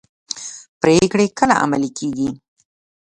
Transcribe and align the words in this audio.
پریکړې 0.81 1.25
کله 1.39 1.53
عملي 1.63 1.89
کیږي؟ 1.97 2.29